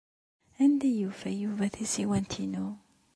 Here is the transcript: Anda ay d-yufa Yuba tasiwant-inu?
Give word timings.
Anda 0.63 0.85
ay 0.87 0.93
d-yufa 0.93 1.31
Yuba 1.41 1.65
tasiwant-inu? 1.75 2.67